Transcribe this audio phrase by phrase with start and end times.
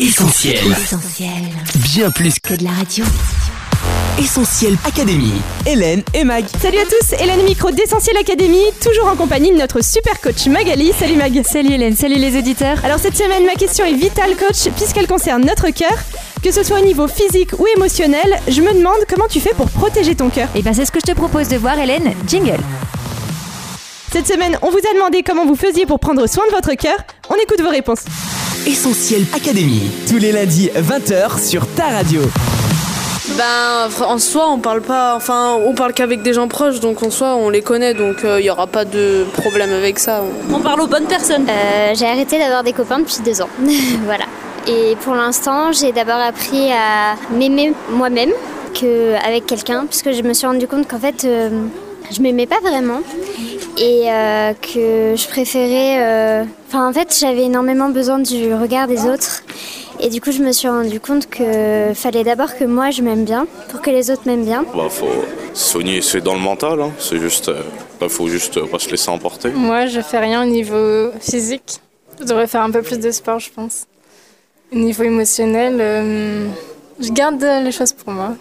[0.00, 0.60] Essentiel.
[0.70, 1.28] Essentiel.
[1.92, 3.04] Bien plus Que de la radio.
[4.16, 5.42] Essentiel Académie.
[5.66, 6.44] Hélène et Mag.
[6.62, 10.92] Salut à tous, Hélène Micro d'Essentiel Academy, toujours en compagnie de notre super coach Magali.
[10.96, 11.42] Salut Mag.
[11.44, 12.78] Salut Hélène, salut les auditeurs.
[12.84, 15.98] Alors cette semaine, ma question est vitale coach, puisqu'elle concerne notre cœur.
[16.44, 19.68] Que ce soit au niveau physique ou émotionnel, je me demande comment tu fais pour
[19.68, 20.46] protéger ton cœur.
[20.54, 22.60] Et bien c'est ce que je te propose de voir Hélène, jingle.
[24.12, 26.98] Cette semaine, on vous a demandé comment vous faisiez pour prendre soin de votre cœur.
[27.30, 28.04] On écoute vos réponses.
[28.66, 29.90] Essentiel Académie.
[30.08, 32.20] Tous les lundis 20h sur ta radio.
[33.36, 37.10] Ben, en soi, on parle pas, enfin, on parle qu'avec des gens proches, donc en
[37.10, 40.22] soi, on les connaît, donc il n'y aura pas de problème avec ça.
[40.52, 41.46] On parle aux bonnes personnes.
[41.48, 43.48] Euh, j'ai arrêté d'avoir des copains depuis deux ans.
[44.04, 44.24] voilà.
[44.66, 48.30] Et pour l'instant, j'ai d'abord appris à m'aimer moi-même
[48.74, 51.50] qu'avec quelqu'un, puisque je me suis rendu compte qu'en fait, euh,
[52.10, 53.00] je m'aimais pas vraiment
[53.80, 55.96] et euh, que je préférais.
[56.00, 59.42] euh, Enfin, en fait, j'avais énormément besoin du regard des autres.
[60.00, 63.24] Et du coup, je me suis rendu compte que fallait d'abord que moi je m'aime
[63.24, 64.64] bien pour que les autres m'aiment bien.
[64.76, 65.06] Bah, faut
[65.54, 66.92] soigner, c'est dans le mental, hein.
[67.00, 67.62] c'est juste, euh,
[67.98, 69.50] bah, faut juste pas se laisser emporter.
[69.50, 71.80] Moi, je fais rien au niveau physique.
[72.20, 73.86] Je devrais faire un peu plus de sport, je pense.
[74.72, 76.46] Au niveau émotionnel, euh,
[77.00, 78.34] je garde les choses pour moi.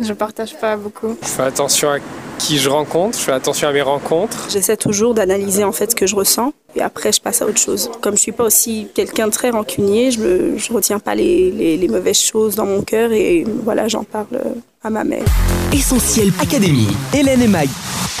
[0.00, 1.16] Je partage pas beaucoup.
[1.22, 1.98] Je fais attention à
[2.38, 4.48] qui je rencontre, je fais attention à mes rencontres.
[4.50, 7.58] J'essaie toujours d'analyser en fait ce que je ressens et après je passe à autre
[7.58, 7.90] chose.
[8.00, 11.50] Comme je suis pas aussi quelqu'un de très rancunier, je, me, je retiens pas les,
[11.52, 14.40] les- les mauvaises choses dans mon cœur et voilà, j'en parle
[14.82, 15.24] à ma mère.
[15.72, 16.88] Essentiel Académie.
[17.14, 17.68] Hélène et Mag.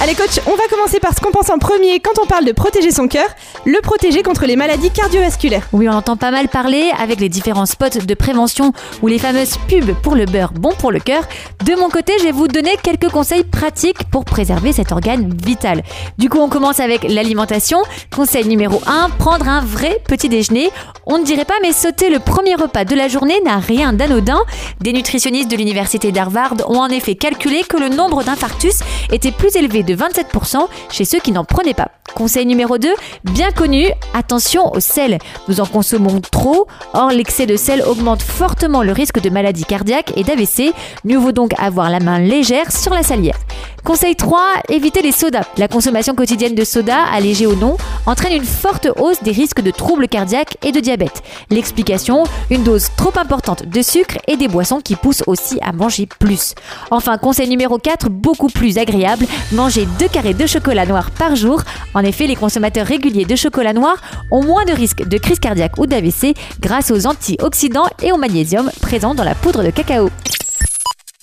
[0.00, 2.52] Allez coach, on va commencer par ce qu'on pense en premier quand on parle de
[2.52, 3.28] protéger son cœur,
[3.66, 5.68] le protéger contre les maladies cardiovasculaires.
[5.72, 8.72] Oui, on entend pas mal parler avec les différents spots de prévention
[9.02, 11.22] ou les fameuses pubs pour le beurre bon pour le cœur.
[11.64, 15.82] De mon côté, je vais vous donner quelques conseils pratiques pour préserver cet organe vital.
[16.18, 17.78] Du coup, on commence avec l'alimentation.
[18.14, 20.70] Conseil numéro 1, prendre un vrai petit déjeuner.
[21.06, 24.40] On ne dirait pas, mais sauter le premier repas de la journée n'a rien d'anodin.
[24.80, 29.56] Des nutritionnistes de l'université d'Harvard ont en effet calculé que le nombre d'infarctus était plus
[29.56, 31.88] élevé de 27% chez ceux qui n'en prenaient pas.
[32.14, 32.88] Conseil numéro 2,
[33.24, 35.18] bien connu, attention au sel.
[35.48, 40.12] Nous en consommons trop, or l'excès de sel augmente fortement le risque de maladie cardiaque
[40.16, 40.72] et d'AVC.
[41.04, 43.38] Mieux vaut donc avoir la main légère sur la salière.
[43.84, 45.42] Conseil 3, éviter les sodas.
[45.58, 47.76] La consommation quotidienne de soda, allégée ou non,
[48.06, 51.20] entraîne une forte hausse des risques de troubles cardiaques et de diabète.
[51.50, 56.06] L'explication, une dose trop importante de sucre et des boissons qui poussent aussi à manger
[56.06, 56.54] plus.
[56.92, 61.62] Enfin, conseil numéro 4, beaucoup plus agréable, manger deux carrés de chocolat noir par jour.
[61.92, 63.96] En effet, les consommateurs réguliers de chocolat noir
[64.30, 68.70] ont moins de risques de crise cardiaque ou d'AVC grâce aux antioxydants et au magnésium
[68.80, 70.08] présents dans la poudre de cacao.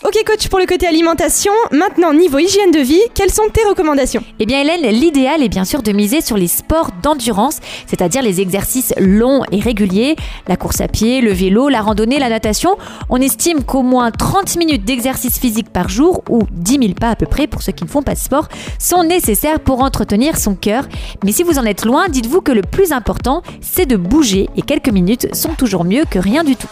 [0.09, 4.23] Ok coach pour le côté alimentation, maintenant niveau hygiène de vie, quelles sont tes recommandations?
[4.39, 8.41] Eh bien Hélène, l'idéal est bien sûr de miser sur les sports d'endurance, c'est-à-dire les
[8.41, 10.15] exercices longs et réguliers,
[10.47, 12.75] la course à pied, le vélo, la randonnée, la natation.
[13.11, 17.15] On estime qu'au moins 30 minutes d'exercice physique par jour, ou 10 000 pas à
[17.15, 18.47] peu près pour ceux qui ne font pas de sport,
[18.79, 20.85] sont nécessaires pour entretenir son cœur.
[21.23, 24.63] Mais si vous en êtes loin, dites-vous que le plus important, c'est de bouger, et
[24.63, 26.67] quelques minutes sont toujours mieux que rien du tout.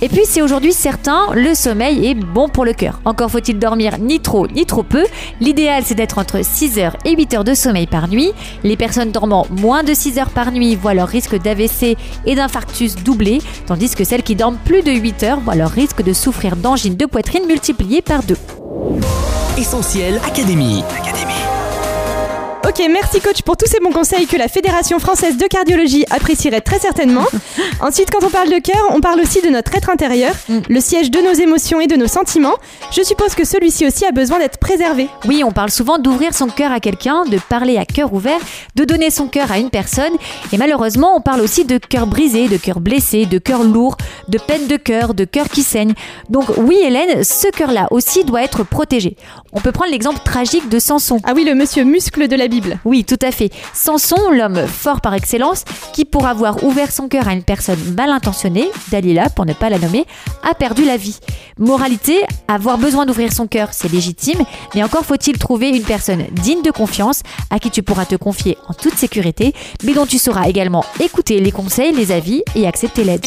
[0.00, 3.00] Et puis, c'est aujourd'hui certain, le sommeil est bon pour le cœur.
[3.04, 5.04] Encore faut-il dormir ni trop ni trop peu.
[5.40, 8.32] L'idéal, c'est d'être entre 6 heures et 8 heures de sommeil par nuit.
[8.62, 12.94] Les personnes dormant moins de 6 heures par nuit voient leur risque d'AVC et d'infarctus
[12.96, 16.56] doubler, tandis que celles qui dorment plus de 8 heures voient leur risque de souffrir
[16.56, 18.38] d'angine de poitrine multiplié par deux.
[19.56, 20.84] Essentiel Académie.
[22.66, 26.60] Ok, merci coach pour tous ces bons conseils que la Fédération française de cardiologie apprécierait
[26.60, 27.24] très certainement.
[27.80, 30.34] Ensuite, quand on parle de cœur, on parle aussi de notre être intérieur,
[30.68, 32.56] le siège de nos émotions et de nos sentiments.
[32.90, 35.08] Je suppose que celui-ci aussi a besoin d'être préservé.
[35.26, 38.40] Oui, on parle souvent d'ouvrir son cœur à quelqu'un, de parler à cœur ouvert,
[38.74, 40.12] de donner son cœur à une personne.
[40.52, 43.96] Et malheureusement, on parle aussi de cœur brisé, de cœur blessé, de cœur lourd,
[44.28, 45.94] de peine de cœur, de cœur qui saigne.
[46.28, 49.16] Donc oui, Hélène, ce cœur-là aussi doit être protégé.
[49.52, 51.20] On peut prendre l'exemple tragique de Samson.
[51.24, 52.47] Ah oui, le monsieur muscle de la
[52.84, 53.50] Oui, tout à fait.
[53.74, 58.10] Samson, l'homme fort par excellence, qui pour avoir ouvert son cœur à une personne mal
[58.10, 60.06] intentionnée, Dalila pour ne pas la nommer,
[60.42, 61.18] a perdu la vie.
[61.58, 64.42] Moralité, avoir besoin d'ouvrir son cœur, c'est légitime,
[64.74, 68.56] mais encore faut-il trouver une personne digne de confiance à qui tu pourras te confier
[68.68, 73.04] en toute sécurité, mais dont tu sauras également écouter les conseils, les avis et accepter
[73.04, 73.26] l'aide.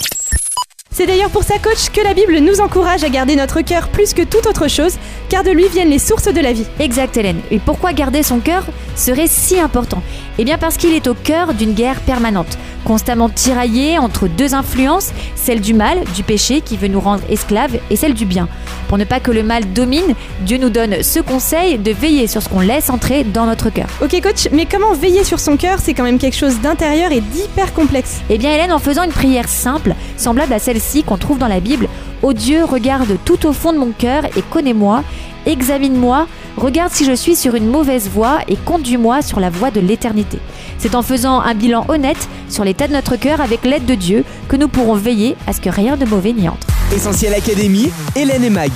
[1.01, 4.13] C'est d'ailleurs pour ça, coach, que la Bible nous encourage à garder notre cœur plus
[4.13, 4.99] que toute autre chose,
[5.29, 6.67] car de lui viennent les sources de la vie.
[6.79, 7.39] Exact, Hélène.
[7.49, 8.63] Et pourquoi garder son cœur
[8.95, 10.03] serait si important?
[10.37, 12.55] Eh bien parce qu'il est au cœur d'une guerre permanente,
[12.85, 17.79] constamment tiraillé entre deux influences, celle du mal, du péché qui veut nous rendre esclaves,
[17.89, 18.47] et celle du bien.
[18.91, 22.41] Pour ne pas que le mal domine, Dieu nous donne ce conseil de veiller sur
[22.41, 23.87] ce qu'on laisse entrer dans notre cœur.
[24.01, 27.21] Ok, coach, mais comment veiller sur son cœur C'est quand même quelque chose d'intérieur et
[27.21, 28.19] d'hyper complexe.
[28.29, 31.61] Eh bien Hélène, en faisant une prière simple, semblable à celle-ci, qu'on trouve dans la
[31.61, 31.87] Bible.
[32.21, 35.05] Ô Dieu, regarde tout au fond de mon cœur et connais-moi,
[35.45, 39.79] examine-moi, regarde si je suis sur une mauvaise voie et conduis-moi sur la voie de
[39.79, 40.39] l'éternité.
[40.77, 44.23] C'est en faisant un bilan honnête sur l'état de notre cœur avec l'aide de Dieu
[44.47, 46.67] que nous pourrons veiller à ce que rien de mauvais n'y entre.
[46.93, 48.71] Essentiel Académie, Hélène et Mag.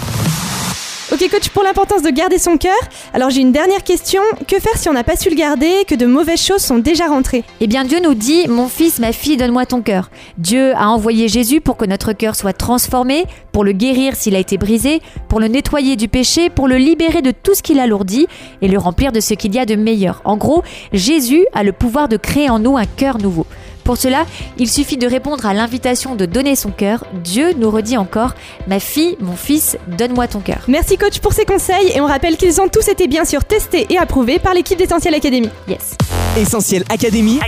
[1.11, 2.73] Ok coach, pour l'importance de garder son cœur,
[3.13, 4.23] alors j'ai une dernière question.
[4.47, 7.05] Que faire si on n'a pas su le garder que de mauvaises choses sont déjà
[7.05, 7.43] rentrées?
[7.61, 10.09] Eh bien Dieu nous dit, mon fils, ma fille, donne-moi ton cœur.
[10.39, 14.39] Dieu a envoyé Jésus pour que notre cœur soit transformé, pour le guérir s'il a
[14.39, 14.99] été brisé,
[15.29, 18.25] pour le nettoyer du péché, pour le libérer de tout ce qu'il alourdit
[18.63, 20.23] et le remplir de ce qu'il y a de meilleur.
[20.25, 23.45] En gros, Jésus a le pouvoir de créer en nous un cœur nouveau.
[23.85, 24.25] Pour cela,
[24.57, 27.05] il suffit de répondre à l'invitation de donner son cœur.
[27.13, 28.33] Dieu nous redit encore,
[28.67, 30.57] ma fille, mon fils, donne-moi ton cœur.
[30.67, 33.85] Merci coach pour ces conseils et on rappelle qu'ils ont tous été bien sûr testés
[33.91, 35.49] et approuvés par l'équipe d'Essentiel Academy.
[35.67, 35.95] Yes.
[36.35, 37.39] Essentiel Académie,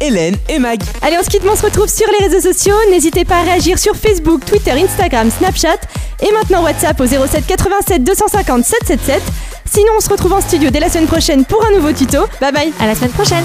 [0.00, 0.80] Hélène et Mag.
[1.02, 2.74] Allez, on se quitte, mais on se retrouve sur les réseaux sociaux.
[2.90, 5.76] N'hésitez pas à réagir sur Facebook, Twitter, Instagram, Snapchat
[6.22, 9.22] et maintenant WhatsApp au 07 87 250 777.
[9.70, 12.26] Sinon, on se retrouve en studio dès la semaine prochaine pour un nouveau tuto.
[12.40, 12.72] Bye bye.
[12.80, 13.44] À la semaine prochaine.